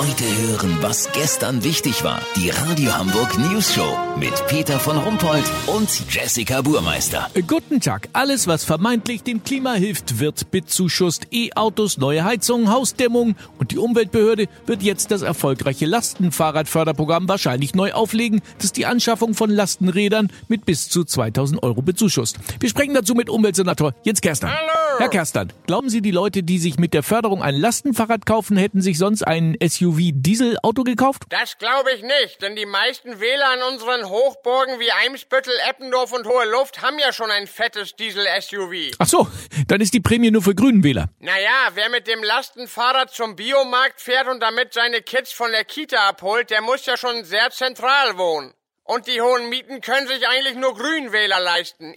[0.00, 2.22] Heute hören, was gestern wichtig war.
[2.34, 7.28] Die Radio Hamburg News Show mit Peter von Rumpold und Jessica Burmeister.
[7.46, 8.08] Guten Tag.
[8.14, 11.26] Alles, was vermeintlich dem Klima hilft, wird bezuschusst.
[11.32, 18.40] E-Autos, neue Heizungen, Hausdämmung und die Umweltbehörde wird jetzt das erfolgreiche Lastenfahrradförderprogramm wahrscheinlich neu auflegen,
[18.56, 22.38] das die Anschaffung von Lastenrädern mit bis zu 2000 Euro bezuschusst.
[22.58, 24.50] Wir sprechen dazu mit Umweltsenator Jens Kerstern.
[24.50, 24.79] Hallo.
[25.00, 28.82] Herr Kerstern, glauben Sie, die Leute, die sich mit der Förderung ein Lastenfahrrad kaufen, hätten
[28.82, 31.22] sich sonst ein SUV-Dieselauto gekauft?
[31.30, 36.26] Das glaube ich nicht, denn die meisten Wähler an unseren Hochburgen wie Eimsbüttel, Eppendorf und
[36.26, 38.94] Hohe Luft haben ja schon ein fettes Diesel-SUV.
[38.98, 39.26] Ach so,
[39.68, 41.08] dann ist die Prämie nur für grünen Wähler.
[41.18, 46.10] Naja, wer mit dem Lastenfahrrad zum Biomarkt fährt und damit seine Kids von der Kita
[46.10, 48.52] abholt, der muss ja schon sehr zentral wohnen.
[48.84, 51.94] Und die hohen Mieten können sich eigentlich nur Grünwähler leisten.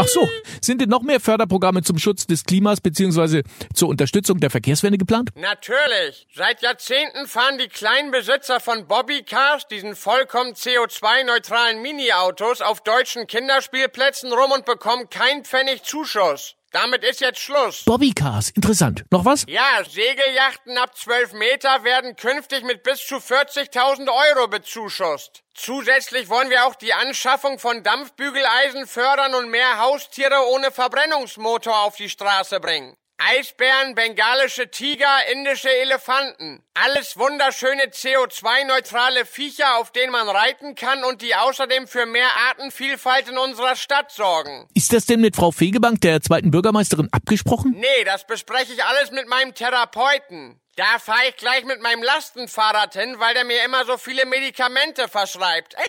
[0.00, 0.28] Ach so,
[0.62, 3.42] sind denn noch mehr Förderprogramme zum Schutz des Klimas bzw.
[3.74, 5.30] zur Unterstützung der Verkehrswende geplant?
[5.34, 6.28] Natürlich.
[6.32, 14.32] Seit Jahrzehnten fahren die kleinen Besitzer von Bobbycars, diesen vollkommen CO2-neutralen Mini-Autos, auf deutschen Kinderspielplätzen
[14.32, 16.54] rum und bekommen keinen Pfennig Zuschuss.
[16.70, 17.84] Damit ist jetzt Schluss.
[17.84, 19.04] Bobbycars, interessant.
[19.10, 19.46] Noch was?
[19.48, 25.42] Ja, Segelyachten ab 12 Meter werden künftig mit bis zu 40.000 Euro bezuschusst.
[25.54, 31.96] Zusätzlich wollen wir auch die Anschaffung von Dampfbügeleisen fördern und mehr Haustiere ohne Verbrennungsmotor auf
[31.96, 32.94] die Straße bringen.
[33.16, 36.62] Eisbären, bengalische Tiger, indische Elefanten.
[36.74, 43.28] Alles wunderschöne CO2-neutrale Viecher, auf denen man reiten kann und die außerdem für mehr Artenvielfalt
[43.28, 44.68] in unserer Stadt sorgen.
[44.74, 47.74] Ist das denn mit Frau Fegebank, der zweiten Bürgermeisterin, abgesprochen?
[47.76, 50.60] Nee, das bespreche ich alles mit meinem Therapeuten.
[50.78, 55.08] Da fahre ich gleich mit meinem Lastenfahrrad hin, weil der mir immer so viele Medikamente
[55.08, 55.74] verschreibt.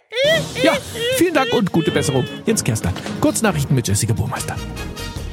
[0.64, 0.76] Ja,
[1.16, 2.28] vielen Dank und gute Besserung.
[2.46, 2.92] Jens Kerster.
[3.22, 4.58] Kurznachrichten mit Jessica Burmeister.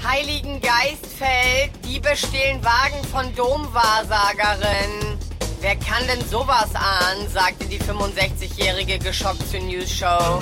[0.07, 5.19] Heiligen Geistfeld, Diebe stehlen Wagen von Domwahrsagerin.
[5.61, 10.41] Wer kann denn sowas ahnen, sagte die 65-Jährige geschockt zur News Show.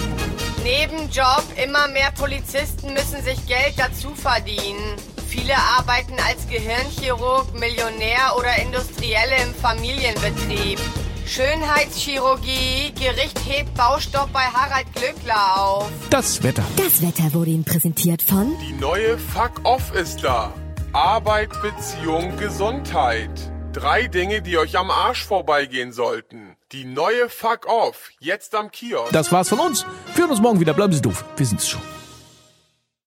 [0.62, 4.96] Nebenjob, immer mehr Polizisten müssen sich Geld dazu verdienen.
[5.44, 10.80] Viele arbeiten als Gehirnchirurg, Millionär oder Industrielle im Familienbetrieb.
[11.26, 15.90] Schönheitschirurgie, Gericht hebt Baustoff bei Harald Glückler auf.
[16.08, 16.64] Das Wetter.
[16.78, 20.54] Das Wetter wurde Ihnen präsentiert von Die neue Fuck-Off ist da.
[20.94, 23.28] Arbeit, Beziehung, Gesundheit.
[23.74, 26.56] Drei Dinge, die euch am Arsch vorbeigehen sollten.
[26.72, 28.12] Die neue Fuck-Off.
[28.18, 29.12] Jetzt am Kiosk.
[29.12, 29.84] Das war's von uns.
[30.14, 30.72] Wir hören uns morgen wieder.
[30.72, 31.22] Bleiben Sie doof.
[31.36, 31.82] Wir sind's schon.